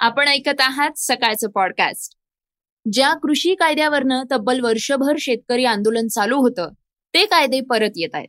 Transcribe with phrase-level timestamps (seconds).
[0.00, 2.16] आपण ऐकत आहात सकाळचं पॉडकास्ट
[2.92, 6.68] ज्या कृषी कायद्यावरनं तब्बल वर्षभर शेतकरी आंदोलन चालू होतं
[7.14, 8.28] ते कायदे परत येत आहेत.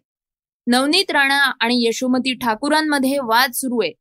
[0.67, 3.93] नवनीत राणा आणि यशोमती ठाकूरांमध्ये वाद सुरू आहे.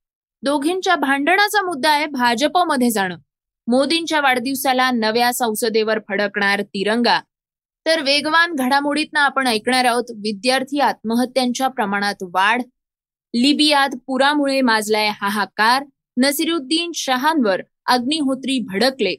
[0.42, 3.16] दोघींच्या भांडणाचा मुद्दा आहे भाजपमध्ये जाणं.
[3.66, 7.20] मोदींच्या वाढदिवसाला नव्या संसदेवर फडकणार तिरंगा.
[7.86, 12.62] तर वेगवान घडामोडीतनं आपण ऐकणार आहोत विद्यार्थी आत्महत्यांच्या प्रमाणात वाढ.
[13.34, 15.84] लिबियात पुरामुळे माजलाय हाहाकार.
[16.16, 19.14] नसिरुद्दीन शहांवर अग्निहोत्री भडकले.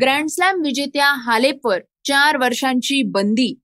[0.00, 3.58] ग्रँडस्लॅम विजेत्या हालेपवर चार वर्षांची बंदी.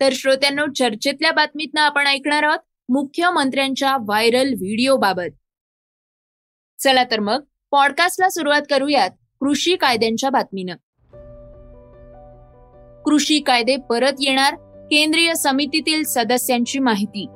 [0.00, 2.58] तर श्रोत्यांनो चर्चेतल्या बातमीतनं आपण ऐकणार आहोत
[2.88, 5.30] मुख्यमंत्र्यांच्या व्हायरल व्हिडिओ बाबत.
[6.82, 10.76] चला तर मग पॉडकास्टला सुरुवात करूयात कृषी कायद्यांच्या बातमीनं.
[13.02, 14.54] कृषी कायदे परत येणार
[14.90, 17.26] केंद्रीय समितीतील सदस्यांची माहिती.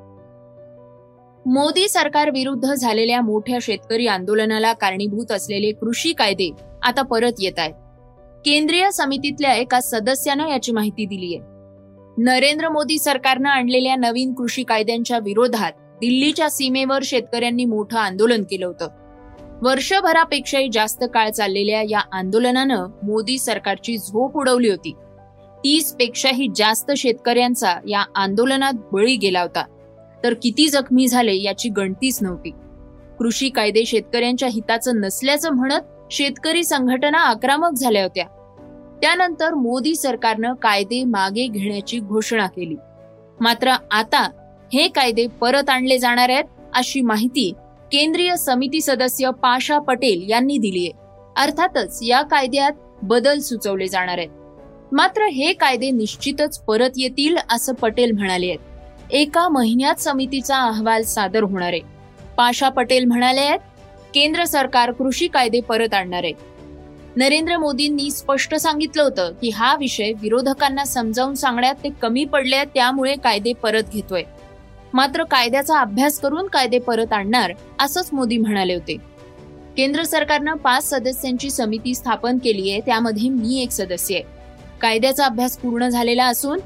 [1.46, 6.50] मोदी सरकार विरुद्ध झालेल्या मोठ्या शेतकरी आंदोलनाला कारणीभूत असलेले कृषी कायदे
[6.82, 7.74] आता परत येत आहेत.
[8.44, 11.44] केंद्रीय समितीतल्या एका सदस्यानं याची माहिती दिली आहे.
[12.18, 18.88] नरेंद्र मोदी सरकारनं आणलेल्या नवीन कृषी कायद्यांच्या विरोधात दिल्लीच्या सीमेवर शेतकऱ्यांनी मोठं आंदोलन केलं होतं.
[19.62, 24.92] वर्षभरापेक्षाही जास्त काळ चाललेल्या या आंदोलनानं मोदी सरकारची झोप उडवली होती.
[25.64, 29.64] तीस पेक्षाही जास्त शेतकऱ्यांचा या आंदोलनात बळी गेला होता.
[30.24, 32.50] तर किती जखमी झाले याची गणतीच नव्हती.
[33.18, 38.24] कृषी कायदे शेतकऱ्यांच्या हिताचं नसल्याचं म्हणत शेतकरी संघटना आक्रमक झाल्या होत्या.
[39.02, 42.76] त्यानंतर मोदी सरकारनं कायदे मागे घेण्याची घोषणा केली.
[43.40, 44.22] मात्र आता
[44.72, 46.44] हे कायदे परत आणले जाणार आहेत
[46.74, 47.52] अशी माहिती
[47.92, 50.92] केंद्रीय समिती सदस्य पाशा पटेल यांनी दिली आहे
[51.36, 52.72] अर्थातच या कायद्यात
[53.02, 54.30] बदल सुचवले जाणार आहेत.
[54.92, 58.58] मात्र हे कायदे निश्चितच परत येतील असं पटेल म्हणाले आहेत.
[59.12, 61.80] एका महिन्यात समितीचा अहवाल सादर होणार आहे.
[62.36, 63.58] पाशा पटेल म्हणाले आहेत
[64.14, 66.32] केंद्र सरकार कृषी कायदे परत आणणार आहे.
[67.16, 73.16] नरेंद्र मोदींनी स्पष्ट सांगितलं होतं की हा विषय विरोधकांना समजावून सांगण्यात ते कमी पडले त्यामुळे
[73.16, 74.22] कायदे परत घेतोय.
[74.94, 78.96] मात्र कायद्याचा अभ्यास करून कायदे परत आणणार असंच मोदी म्हणाले होते.
[79.76, 84.24] केंद्र सरकारनं पाच सदस्यांची समिती स्थापन केली आहे त्यामध्ये मी एक सदस्य आहे.
[84.80, 86.60] कायद्याचा अभ्यास पूर्ण झालेला असून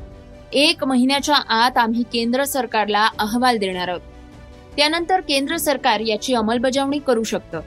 [0.52, 4.00] एक महिन्याच्या आत आम्ही केंद्र सरकारला अहवाल देणार आहोत.
[4.76, 7.60] त्यानंतर केंद्र सरकार याची अंमलबजावणी करू शकतं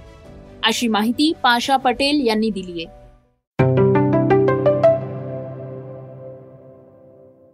[0.63, 2.99] अशी माहिती पाशा पटेल यांनी दिली आहे.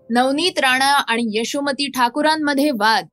[0.09, 3.07] नवनीत राणा आणि यशोमती ठाकूरांमध्ये वाद.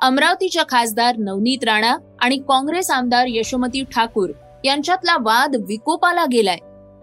[0.00, 4.30] अमरावतीच्या खासदार नवनीत राणा आणि काँग्रेस आमदार यशोमती ठाकूर
[4.64, 6.58] यांच्यातला वाद विकोपाला गेलाय.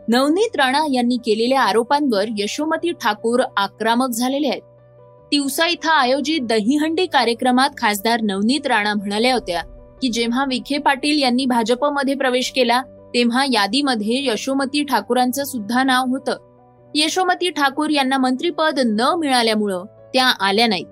[0.08, 4.62] नवनीत राणा यांनी केलेल्या आरोपांवर यशोमती ठाकूर आक्रमक झालेले आहेत.
[5.32, 9.62] तिवसा इथं आयोजित दहीहंडी कार्यक्रमात खासदार नवनीत राणा म्हणाल्या होत्या
[10.02, 12.82] की जेव्हा विखे पाटील यांनी भाजपमध्ये प्रवेश केला
[13.14, 16.38] तेव्हा यादीमध्ये यशोमती ठाकूरांचं सुद्धा नाव होतं.
[16.96, 19.84] यशोमती ठाकूर यांना मंत्रीपद न मिळाल्यामुळं
[20.14, 20.86] त्या आल्या नाहीत.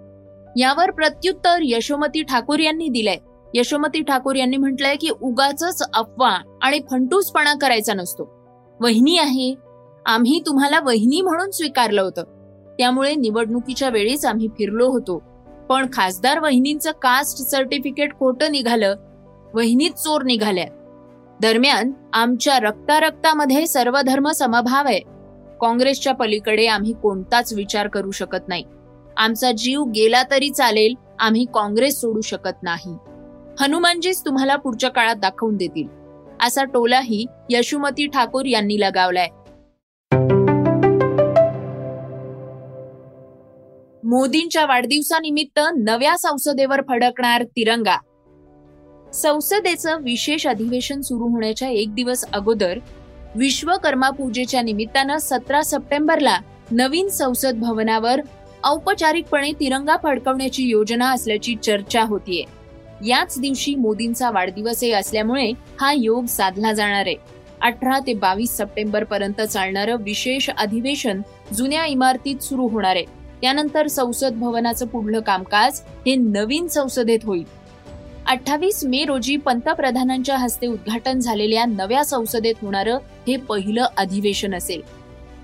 [0.58, 3.18] यावर प्रत्युत्तर यशोमती ठाकूर यांनी दिलंय.
[3.54, 8.41] यशोमती ठाकूर यांनी म्हटलंय की उगाच अफवा आणि फंटूसपणा करायचा नसतो.
[8.82, 9.56] वहिनी आहे.
[10.06, 12.24] आम्ही तुम्हाला वहिनी म्हणून स्वीकारलं होतं.
[12.80, 15.24] त्यामुळे निवडणुकीच्या वेळीच आम्ही फिरलो होतो.
[15.70, 18.96] पण खासदार वहिनींचं कास्ट सर्टिफिकेट खोटं निघालं.
[19.54, 20.66] वहिनीत चोर निघाल्या.
[21.42, 25.00] दरम्यान आमच्या रक्तारक्तामध्ये सर्व धर्म समभाव आहे.
[25.62, 28.64] काँग्रेसच्या पलीकडे आम्ही कोणताच विचार करू शकत नाही.
[29.18, 32.96] आमचा जीव गेला तरी चालेल आम्ही काँग्रेस सोडू शकत नाही.
[33.60, 36.01] हनुमानजीच तुम्हाला पुढच्या काळात दाखवून देतील.
[36.42, 39.28] असा टोलाही यशुमती ठाकूर यांनी लगावलाय.
[44.04, 47.98] मोदींच्या वाढदिवसानिमित्त नव्या संसदेवर फडकणार तिरंगा.
[49.14, 52.80] संसदेचं विशेष अधिवेशन सुरू होण्याच्या एक दिवस अगोदर
[53.36, 56.38] विश्वकर्मा पूजेच्या निमित्तानं सतरा सप्टेंबरला
[56.72, 58.22] नवीन संसद भवनावर
[58.64, 62.61] औपचारिकपणे तिरंगा फडकवण्याची योजना असल्याची चर्चा होतीये.
[63.06, 67.16] याच दिवशी मोदींचा वाढदिवस असल्यामुळे हा योग साधला जाणार आहे.
[67.62, 71.22] अठरा ते बावीस सप्टेंबर पर्यंत चालणारं विशेष अधिवेशन
[71.54, 73.06] जुन्या इमारतीत सुरू होणार आहे.
[73.42, 77.44] त्यानंतर संसद भवनाचं पुढलं कामकाज हे नवीन संसदेत होईल.
[78.28, 82.98] अठ्ठावीस मे रोजी पंतप्रधानांच्या हस्ते उद्घाटन झालेल्या नव्या संसदेत होणारं
[83.28, 84.82] हे पहिलं अधिवेशन असेल.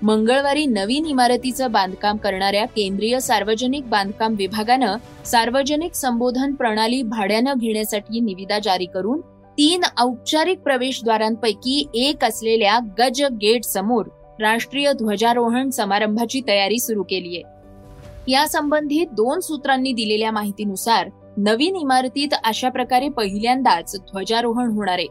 [0.02, 8.58] मंगळवारी नवीन इमारतीचं बांधकाम करणाऱ्या केंद्रीय सार्वजनिक बांधकाम विभागानं सार्वजनिक संबोधन प्रणाली भाड्यानं घेण्यासाठी निविदा
[8.58, 9.20] जारी करून
[9.58, 14.06] तीन औपचारिक प्रवेशद्वारांपैकी एक असलेल्या गज गेट समोर
[14.40, 18.32] राष्ट्रीय ध्वजारोहण समारंभाची तयारी सुरू केली आहे.
[18.32, 25.06] यासंबंधी दोन सूत्रांनी दिलेल्या माहितीनुसार नवीन इमारतीत अशा प्रकारे पहिल्यांदाच ध्वजारोहण होणार आहे.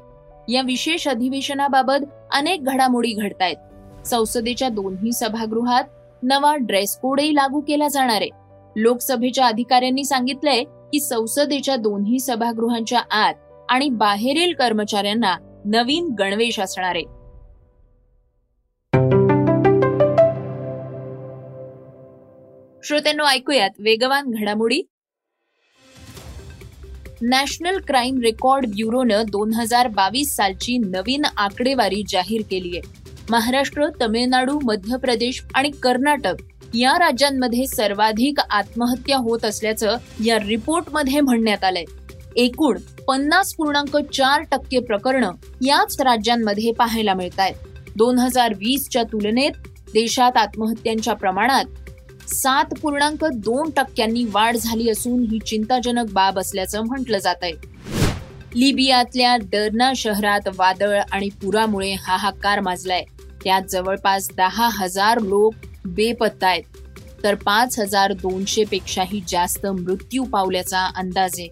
[0.54, 3.56] या विशेष अधिवेशनाबाबत अनेक घडामोडी घडतायत.
[4.07, 5.83] संसदेच्या दोन्ही सभागृहात
[6.24, 8.30] नवा ड्रेस कोडही लागू केला जाणार आहे.
[8.75, 13.33] लोकसभेच्या अधिकाऱ्यांनी सांगितलंय की संसदेच्या दोन्ही सभागृहांच्या आत
[13.69, 17.06] आणि बाहेरील कर्मचाऱ्यांना नवीन गणवेश असणार आहे.
[22.83, 24.81] श्रोत्यांनो ऐकूयात वेगवान घडामोडी.
[27.21, 34.59] नॅशनल क्राईम रेकॉर्ड ब्युरोनं दोन हजार बावीस सालची नवीन आकडेवारी जाहीर केली आहे महाराष्ट्र तमिळनाडू
[34.63, 39.95] मध्य प्रदेश आणि कर्नाटक या राज्यांमध्ये सर्वाधिक आत्महत्या होत असल्याचं
[40.25, 41.83] या रिपोर्टमध्ये म्हणण्यात आलंय.
[42.35, 42.77] एकूण
[43.07, 45.31] पन्नास पूर्णांक चार टक्के प्रकरणं
[45.62, 47.56] याच राज्यांमध्ये पाहायला मिळत आहेत
[47.95, 55.39] दोन हजार वीसच्या तुलनेत देशात आत्महत्यांच्या प्रमाणात सात पूर्णांक दोन टक्क्यांनी वाढ झाली असून ही
[55.39, 57.75] चिंताजनक बाब असल्याचं म्हटलं जात आहे
[58.56, 63.03] लिबियातल्या डर्ना शहरात वादळ आणि पुरामुळे हाहाकार माजलाय.
[63.44, 65.54] त्यात जवळपास दहा हजार लोक
[65.86, 66.63] बेपत्ता आहेत.
[67.24, 71.50] तर पाच हजार दोनशे पेक्षाही जास्त मृत्यू पावल्याचा अंदाज आहे.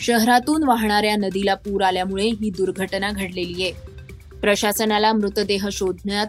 [0.00, 3.72] शहरातून वाहणाऱ्या नदीला पूर आल्यामुळे ही दुर्घटना घडलेली आहे.
[4.40, 6.26] प्रशासनाला मृतदेह शोधण्यात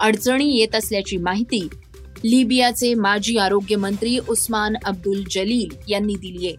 [0.00, 1.68] अडचणी येत असल्याची माहिती
[2.24, 6.56] लिबियाचे माजी आरोग्य मंत्री उस्मान अब्दुल जलील यांनी दिली आहे.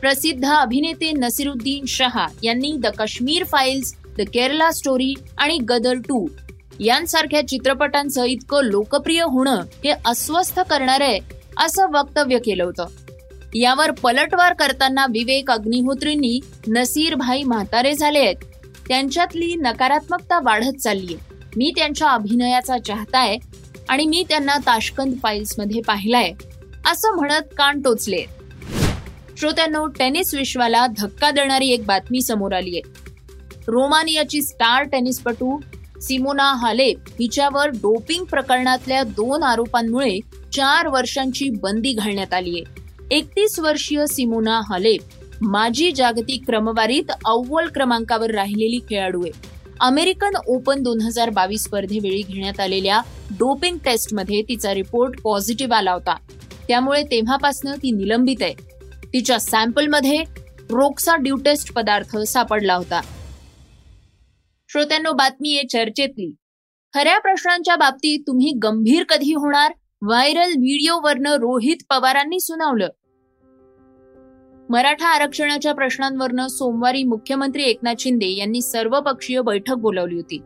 [0.00, 6.26] प्रसिद्ध अभिनेते नसिरुद्दीन शहा यांनी the Kashmir files the Kerala story आणि गदर टू
[6.80, 11.18] यांसारख्या चित्रपटांचं इतकं लोकप्रिय होणं हे अस्वस्थ करणार आहे
[11.56, 12.86] असं वक्तव्य केलं होतं.
[13.54, 16.38] यावर पलटवार करताना विवेक अग्निहोत्रींनी
[16.68, 18.36] नसीर भाई म्हातारे झाले आहेत.
[18.88, 21.16] त्यांच्यातली नकारात्मकता वाढत चाललीय
[21.56, 23.38] मी त्यांच्या अभिनयाचा चाहता आहे
[23.88, 26.32] आणि मी त्यांना ताशकंद फाईल्समध्ये पाहिलाय
[26.86, 28.24] असं म्हणत कान टोचले
[29.38, 32.82] श्रोत्यांनो टेनिस विश्वाला धक्का देणारी एक बातमी समोर आली आहे.
[33.68, 35.58] रोमानियाची स्टार टेनिसपटू
[36.06, 40.18] सिमोना हालेप हिच्यावर डोपिंग प्रकरणातल्या दोन आरोपांमुळे
[40.52, 43.16] चार वर्षांची बंदी घालण्यात आली आहे.
[43.16, 45.00] एकतीस वर्षीय सिमोना हालेप
[45.42, 49.32] माजी जागतिक क्रमवारीत अव्वल क्रमांकावर राहिलेली खेळाडू आहे.
[49.80, 53.00] अमेरिकन ओपन दोन हजार बावीस स्पर्धेवेळी घेण्यात आलेल्या
[53.30, 56.16] डोपिंग टेस्टमध्ये तिचा रिपोर्ट पॉझिटिव्ह आला होता.
[56.68, 58.54] त्यामुळे तेव्हापासून ती निलंबित आहे.
[59.12, 60.18] तिच्या सॅम्पलमध्ये
[60.70, 63.00] रोक्सा ड्युटेस्ट पदार्थ सापडला होता.
[64.76, 66.34] श्रोत्यांनो बातमी आहे चर्चेतली.
[66.94, 69.72] खऱ्या प्रश्नांच्या बाबतीत तुम्ही गंभीर कधी होणार?
[70.02, 72.88] व्हायरल व्हिडिओवरनं रोहित पवारांनी सुनावलं.
[74.70, 80.40] मराठा आरक्षणाच्या प्रश्नांवरनं सोमवारी मुख्यमंत्री एकनाथ शिंदे यांनी सर्वपक्षीय बैठक बोलावली होती.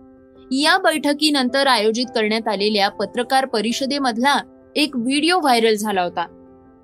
[0.62, 4.36] या बैठकीनंतर आयोजित करण्यात आलेल्या पत्रकार परिषदेमधला
[4.76, 6.26] एक व्हिडिओ व्हायरल झाला होता.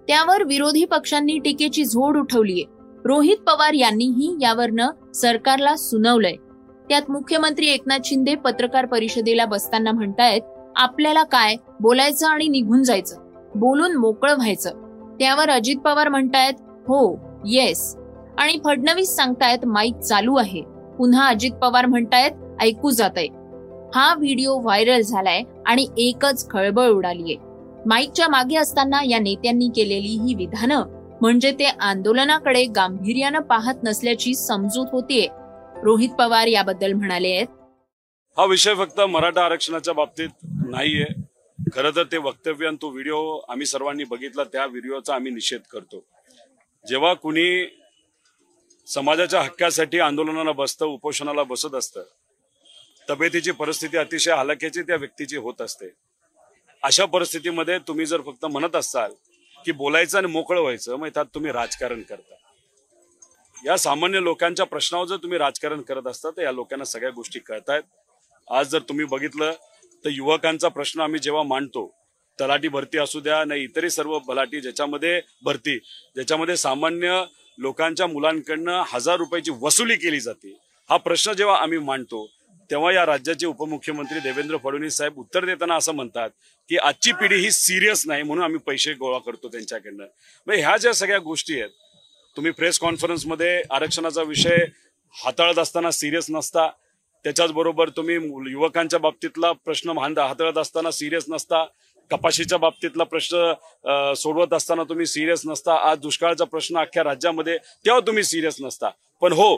[0.09, 2.63] त्यावर विरोधी पक्षांनी टीकेची झोड उठवलीय.
[3.05, 6.35] रोहित पवार यांनीही यावरनं सरकारला सुनावलंय.
[6.88, 10.40] त्यात मुख्यमंत्री एकनाथ शिंदे पत्रकार परिषदेला बसताना म्हणतायत
[10.76, 11.55] आपल्याला काय?
[11.81, 13.16] बोलायचं आणि निघून जायचं.
[13.55, 14.71] बोलून मोकळं व्हायचं.
[15.19, 17.97] त्यावर अजित पवार म्हणतायत हो येस.
[18.38, 20.62] आणि फडणवीस सांगतायत माईक चालू आहे.
[20.99, 23.28] पुन्हा अजित पवार म्हणतायत ऐकू जात आहे
[23.95, 27.37] हा व्हिडिओ व्हायरल झालाय आणि एकच खळबळ उडालीये.
[27.87, 30.83] माईकच्या मागे असताना या नेत्यांनी केलेली ही विधानं
[31.21, 35.28] म्हणजे ते आंदोलनाकडे गांभीर्यानं पाहत नसल्याची समजूत होतीये.
[35.85, 37.47] रोहित पवार याबद्दल म्हणाले आहेत.
[38.37, 41.04] हा विषय फक्त मराठा आरक्षणाच्या बाबतीत नाहीये.
[41.75, 46.04] खरं तर ते वक्तव्य आणि तो व्हिडिओ आम्ही सर्वांनी बघितला त्या व्हिडिओचा आम्ही निषेध करतो.
[46.85, 47.66] जेव्हा कुणी
[48.87, 52.02] समाजाच्या हक्कासाठी आंदोलनाला बसतं उपोषणाला बसत असतं
[53.09, 55.88] तब्येतीची परिस्थिती अतिशय हलाख्याची त्या व्यक्तीची होत असते.
[56.83, 59.12] अशा परिस्थितीमध्ये तुम्ही जर फक्त म्हणत असाल
[59.64, 62.35] की बोलायचं आणि मोकळं व्हायचं मग त्यात तुम्ही राजकारण करता.
[63.66, 67.82] या सामान्य लोकांच्या प्रश्नावर जर तुम्ही राजकारण करत असता तर या लोकांना सगळ्या गोष्टी कळतायत.
[68.49, 69.52] आज जर तुम्ही बघितलं
[70.04, 71.87] तर युवकांचा प्रश्न आम्ही जेव्हा मांडतो
[72.38, 77.23] तलाठी भरती असू द्या नाही इतरही सर्व भलाटी ज्याच्यामध्ये भरती ज्याच्यामध्ये सामान्य
[77.58, 80.56] लोकांच्या मुलांकडनं हजार रुपयाची वसुली केली जाते
[80.90, 82.26] हा प्रश्न जेव्हा आम्ही मांडतो
[82.70, 86.30] तेव्हा या राज्याचे उपमुख्यमंत्री देवेंद्र फडणवीस साहेब उत्तर देताना असं म्हणतात
[86.68, 90.06] की आजची पिढी ही सिरियस नाही म्हणून आम्ही पैसे गोळा करतो त्यांच्याकडनं.
[90.46, 91.70] मग ह्या ज्या सगळ्या गोष्टी आहेत
[92.37, 94.64] तुम्ही प्रेस कॉन्फरन्समध्ये आरक्षणाचा विषय
[95.14, 96.69] हाताळत असताना सिरियस नसता.
[97.25, 98.14] त्याच्याच बरोबर तुम्ही
[98.52, 101.64] युवकांच्या बाबतीतला प्रश्न हाताळत असताना सिरियस नसता.
[102.11, 105.75] कपाशीच्या बाबतीतला प्रश्न सोडवत असताना तुम्ही सिरियस नसता.
[105.90, 108.90] आज दुष्काळाचा प्रश्न अख्ख्या राज्यामध्ये तेव्हा तुम्ही सिरियस नसता.
[109.23, 109.57] पण हो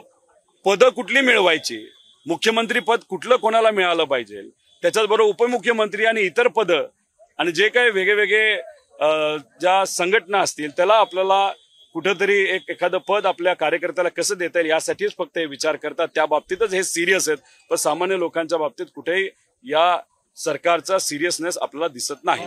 [0.65, 1.85] पदं कुठली मिळवायची?
[2.25, 4.41] मुख्यमंत्री पद कुठलं कोणाला मिळालं पाहिजे?
[4.83, 6.85] त्याच्याच बरोबर उपमुख्यमंत्री आणि इतर पदं
[7.39, 8.55] आणि जे काही वेगळे वेगळे
[9.61, 11.51] ज्या संघटना असतील त्याला आपल्याला
[11.95, 16.07] कुठंतरी एक एखादं पद आपल्या कार्यकर्त्याला कसं देता येईल यासाठीच फक्त हे विचार करतात.
[16.15, 17.39] त्या बाबतीतच हे सिरियस आहेत.
[17.69, 19.27] पण सामान्य लोकांच्या बाबतीत कुठेही
[19.65, 19.97] या
[20.37, 22.45] सरकारचा सिरियसनेस आपल्याला दिसत नाही.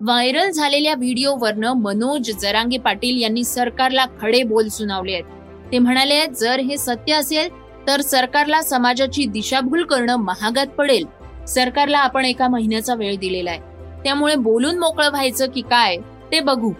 [0.00, 5.24] व्हायरल झालेल्या व्हिडिओवरनं मनोज जरांगे पाटील यांनी सरकारला खडे बोल सुनावले आहेत.
[5.72, 7.48] ते म्हणाले जर हे सत्य असेल
[7.86, 11.04] तर सरकारला समाजाची दिशाभूल करणं महागात पडेल.
[11.48, 13.60] सरकारला आपण एका महिन्याचा वेळ दिलेला आहे.
[14.04, 15.96] त्यामुळे बोलून मोकळं व्हायचं की काय
[16.32, 16.72] ते बघू.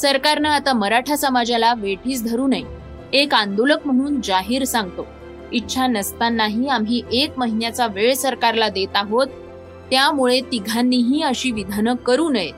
[0.00, 2.62] सरकारनं आता मराठा समाजाला वेठीस धरू नये.
[3.12, 5.06] एक आंदोलक म्हणून जाहीर सांगतो.
[5.52, 9.26] इच्छा नसतानाही आम्ही एक महिन्याचा वेळ सरकारला देत आहोत.
[9.90, 12.50] त्यामुळे तिघांनीही अशी विधानं करू नये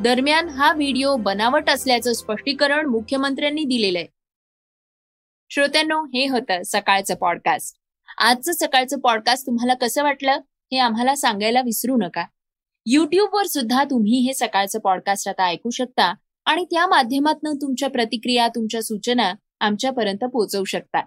[0.00, 4.06] दरम्यान हा व्हिडिओ बनावट असल्याचं स्पष्टीकरण मुख्यमंत्र्यांनी दिलेलं आहे.
[5.50, 7.76] श्रोत्यांनो हे होतं सकाळचं पॉडकास्ट
[8.18, 10.32] आजचं सकाळचं पॉडकास्ट तुम्हाला कसं वाटलं
[10.72, 12.24] हे आम्हाला सांगायला विसरू नका.
[12.86, 16.14] युट्यूबवर सुद्धा तुम्ही हे सकाळचं पॉडकास्ट आता ऐकू शकता.
[16.44, 21.00] आणि त्या माध्यमातून तुमच्या प्रतिक्रिया तुमच्या सूचना आमच्यापर्यंत पोहोचवू शकता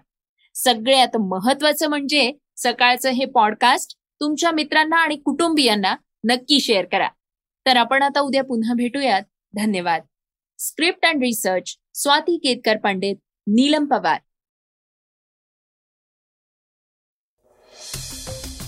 [0.54, 7.08] सगळ्यात महत्वाचं म्हणजे सकाळचं हे पॉडकास्ट तुमच्या मित्रांना आणि कुटुंबियांना नक्की शेअर करा.
[7.66, 9.22] तर आपण आता उद्या पुन्हा भेटूयात.
[9.56, 10.02] धन्यवाद.
[10.58, 13.16] Script and research Swati Ketkar Pandit
[13.46, 14.20] Neelam Pawar.